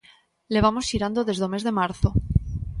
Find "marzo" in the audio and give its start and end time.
1.79-2.09